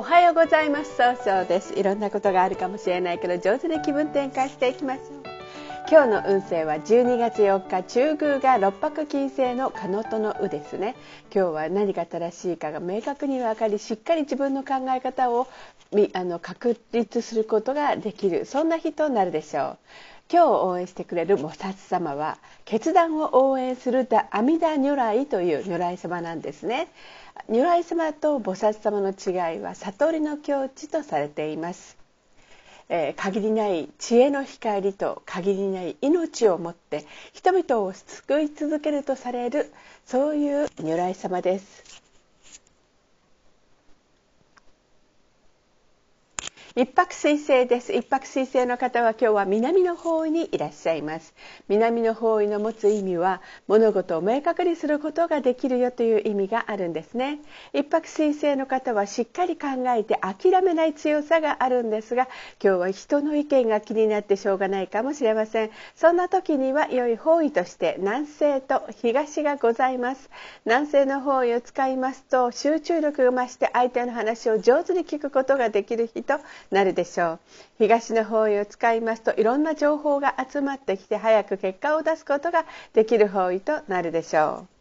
[0.00, 0.96] おはようございます。
[0.96, 1.74] 総称です。
[1.74, 5.06] いろんなことがあるかもしれないけど上手に気分転換していきましょう。
[5.90, 10.96] 今日の運勢は12月4日中宮が六白金星のカノトのうですね。
[11.30, 15.46] 今日は何が正しいかが明確に分かりしっかり自分の考え方を
[16.14, 19.78] あの確立することができるそんな日となるでしょう。
[20.32, 26.86] 今日応援してくれる菩薩様は決断を応援する阿弥陀如来という如来様なんですね。
[27.48, 31.98] 如来様と菩薩様の違いは悟りの境地とされています、
[32.88, 39.72] えー、限りない知恵の光と限りない命をもって人々を救い続けるとされる
[40.06, 41.89] そういう如来様です。
[46.76, 47.92] 一泊水星です。
[47.92, 51.34] 一泊水星の方は今日は南の方位にいらっしゃいます。
[51.66, 57.40] 南の方位の持つ意味は物事を明確にすることができるよという意味があるんですね。
[57.72, 62.28] 一泊水星の方はしっかり考えて諦めない強さがあるんですが
[62.62, 65.70] 今日は人の意見が気になってしょうがないかもしれません。
[65.96, 70.30] そんな時には良い方位として南西と東がございます。
[70.66, 76.38] 南西の方位を使いますと集中力が増して相手の話を上手に聞くことができる人
[76.70, 77.38] なるでしょう
[77.78, 84.80] 東の方位を使いますといろんな情報が集まってきて早く結果を出すことができる方位となるでしょう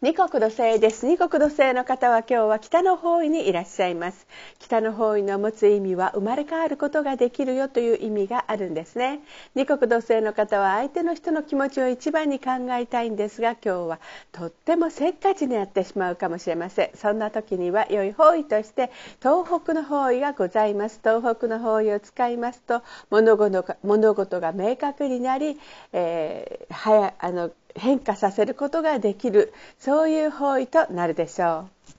[0.00, 1.06] 二国土星です。
[1.06, 4.28] 二国土星の方は今日は北の方位にいらっしゃいます。
[4.68, 9.20] 北の方位の持つ意味は生まれ変わることができるよという意味があるんですね。
[9.54, 13.98] 二国土星の方は相手の人の気持ちを一番に考えたいんですが、今日は
[14.30, 16.90] とってもせっかちになってしまうかもしれません。
[16.94, 21.00] そんな時には良い方位として東北の方位がございます。
[21.02, 25.58] 東北の方位を使いますと物事が物事が明確になり、
[25.94, 31.97] えー、はやあの変化させることができるそういう方位となるでしょう。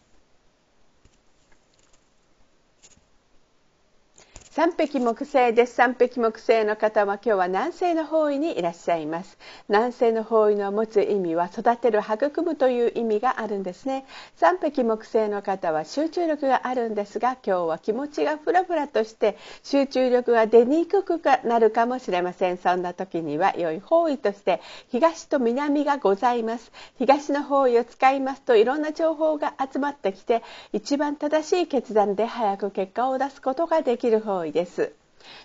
[4.59, 5.75] 三匹木星です。
[5.75, 9.37] 三匹木星の方は今日は南西の方位にいらっしゃいます。
[9.69, 14.05] 南西の方位の持つ意味は育てる、育むという意味があるんですね。
[14.35, 22.57] 三匹木星の方は集中力があるんですが、今日は気持ちがふらふらとして集中力が出にくくなるかもしれません。
[22.57, 24.59] そんな時には良い方位として
[24.89, 26.73] 東と南がございます。
[26.97, 30.43] 東の方位を使いますといろんな情報が集まってきて
[30.73, 34.93] 一番正しい決断で早く結果を出すことができる方位です。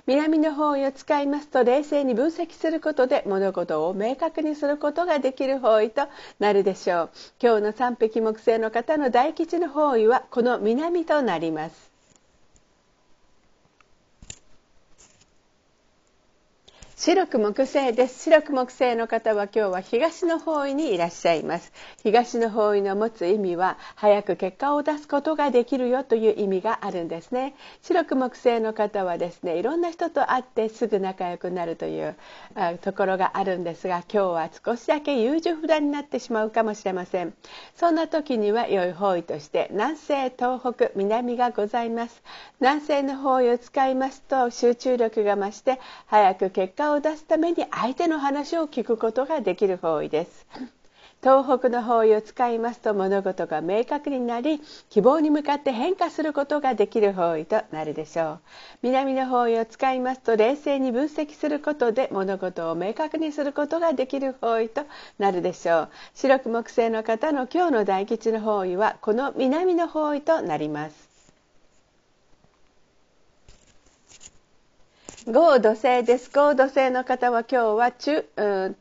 [0.06, 7.10] 南の方位を使いますと冷静に分析することで物事を明確にすることができる方位となるでしょう。
[7.41, 11.94] 今日の三匹木星の方の大吉の方位はこの南となります。
[17.04, 18.22] 白く木星です。
[18.22, 21.70] 白く木星の方は今日は東の方位にいらっしゃいます。
[22.03, 27.56] 東の方位の持つ意味は早く結果を出すことができるよという意味があるんですね。
[27.82, 32.16] 白く木星の方はですねいろんな人と会ってすぐ仲良くなるという
[32.81, 37.34] ところがあるんですが今日は少しだけ優柔不断になってしまうかもしれません。
[37.76, 42.22] そんな時には良い方位として南西東北南がございます。
[42.60, 50.47] 南西の方位を使いますと集中力が増して早く結果をを出すために相手の話を聞くことができる方位です。
[51.22, 54.60] 東北の方位を使いますと物事が明確になり
[54.91, 58.41] 希望に向かって変化することができる方位となるでしょう。
[58.83, 64.83] 南の方位を使いますと冷静に分析することで物事を明確にすることができる方位と
[65.19, 65.88] なるでしょう。
[66.15, 71.13] 白く木星の方の今日の大吉の方位はこの南の方位となります。
[75.26, 76.30] 合土星です。
[76.30, 78.76] 合土星の方は今日は中、うん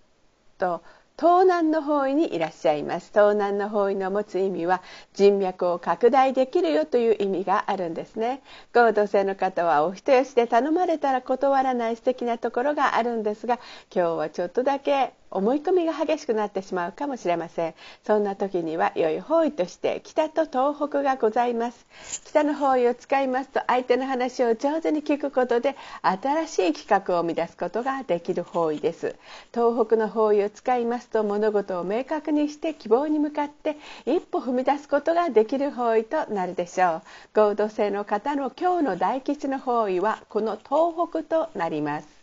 [0.57, 0.83] と、
[1.17, 4.81] 東南の方位にいらっしゃいます東南の方位の持つ意味は
[5.13, 8.41] 人脈を拡大できるよという意味があるんですね
[8.73, 13.59] 合同性の方はお人よしで頼まれたら断らない素敵なところがあるんですが
[13.93, 17.73] 今日はちょっとだけ思い込みが激しくなってしまうかもしれません。
[18.05, 21.85] そんな時には良い方位として北と東北がございます。
[22.25, 29.15] 北の方位を使いますと相手の話を上手に聞くことで新しい企画を生み出すことができる方位です。
[29.53, 37.01] 東北の方位を使いますと物事を明確にして希望に向かって一歩踏み出すことができる方位となるでしょう。
[37.33, 42.22] 合同性の方の今日の大吉の方位はこの東北となります。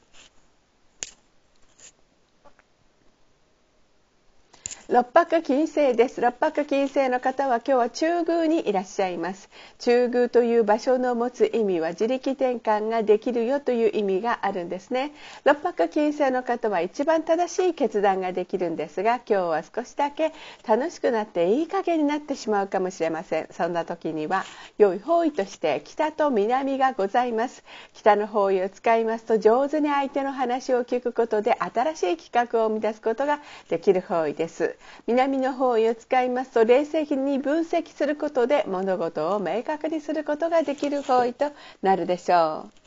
[4.93, 6.21] 六白金星です。
[6.21, 9.49] 六白金星の方は今日は中宮にいらっしゃいます。
[9.79, 15.13] 中宮という場所の持つ意味は自力転換ができるよという意味があるんですね。
[15.45, 20.33] 六白金星の方は一番正しい決断ができるんですが今日は少しだけ
[20.67, 23.47] 楽しくなっていい加減になってしまうかもしれません。
[23.53, 24.45] そんな時には
[24.77, 27.63] 良い方位として北と南がございます。
[27.95, 33.39] 北の方位を使いますと上手に相手の話を聞くことで新しい企画を生み出すことが
[33.69, 34.80] できる方位です。
[35.07, 42.81] 南の方位を使いますと冷静に分析することで物事を明確にすることができる方位となるでしょう。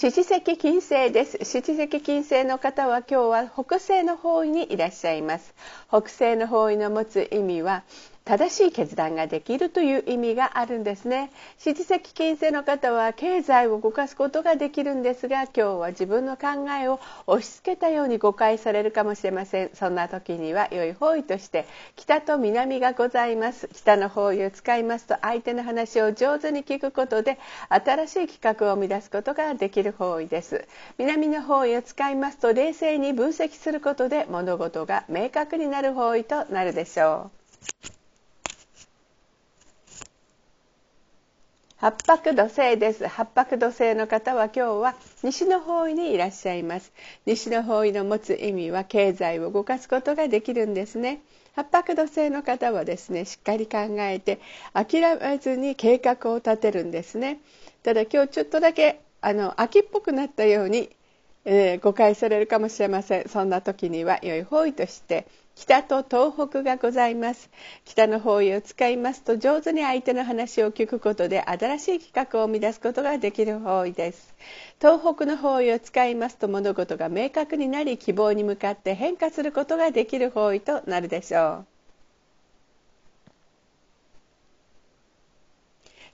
[0.00, 1.38] 七石金星です。
[1.42, 5.56] 七石金星の方は今日は北西の方位にいらっしゃいます。
[5.88, 7.82] 北西の方位の持つ意味は
[8.28, 11.30] 正しい決断ができるという意味があるんですね。
[11.56, 16.48] 七石金星の方は経済を動かすことができるんですが今日は自分の考
[16.78, 19.70] えを押し付けたように誤解されるかもしれません。
[19.72, 21.66] そんな時には良い方位として
[21.96, 23.66] 北と南がございます。
[23.72, 27.38] 北の方位を使いますと相手の話を上手に聞くことで
[27.70, 30.68] 新しい企画を生み出すことができる方位です。
[30.98, 37.30] 南の方位を使いますと冷静に分析することで物事が明確になる方位となるでしょ
[37.94, 37.97] う。
[41.80, 43.06] 八白土星です。
[43.06, 46.92] 八白土星の方は今日は西の方位にいらっしゃいます。
[47.24, 51.20] 西の方位の持つ意味は経済を動かすことができるんですね。
[51.54, 54.40] 八白土星の方はですねしっかり考えて
[54.74, 57.38] 諦めずに計画を立てるんですね。
[57.84, 60.90] ただ今日ちょっとだけあの秋っぽくなったように、
[61.44, 63.28] えー、誤解されるかもしれません。
[63.28, 65.28] そんな時には良い方位として
[65.58, 67.50] 北と東北がございます。
[67.84, 74.34] 北の方位を使いますと上手に相手の話を聞くことで新しい企画を生み出すことができる方位です。
[74.80, 81.77] 東北の方位を使いますと物事が明確になり希望に向かって変化することができる方位となるでしょう。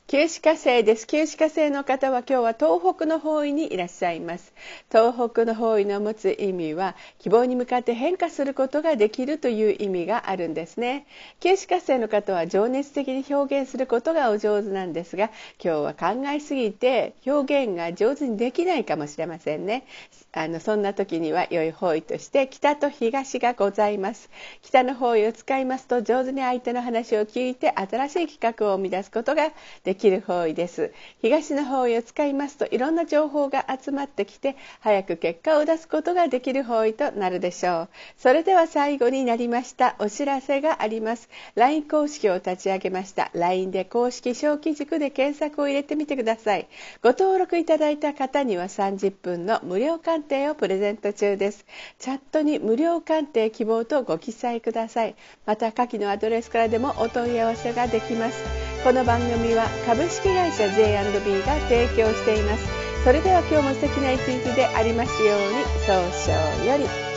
[0.06, 1.06] 旧歯科生です。
[1.06, 4.52] 旧歯科生の方は今日は東北の方位にいらっしゃいます。
[4.92, 11.06] 東北の方位の持つ意味は希望に向かって変化することができるという意味があるんですね。
[11.40, 19.86] 旧歯科生の方は情熱的に表現することがお上手なんですが、今日は考えすぎて表現が上手にできないかもしれませんね。
[20.32, 24.28] あのそんな時には良い方位として北と東がございます。
[24.60, 29.50] 北の方位を使いますと上手に相手の話を聞いて新しい企画を生み出すことが
[29.82, 30.92] できできる方位です。
[31.22, 37.88] 東の方位を使いますといろんな情報が集まってきて早く結果を出すことができる方位となるでしょう。
[38.18, 41.28] それでは最後になりましたお知らせがあります。
[41.54, 43.30] LINE 公式を立ち上げました。
[43.34, 46.66] LINE で公式小規塾で検索を入れてみてください。
[47.00, 51.64] ご登録いただいた方には30分の無料鑑定をプレゼント中です。
[52.00, 55.14] チャットに無料鑑定希望とご記載ください。
[55.46, 58.63] また下記のアドレスからでもお問い合わせができます。
[58.84, 62.66] この番組は株式会社 J&B が提供しています。
[63.02, 67.13] それでは今日も素敵な一日でありますように早々より。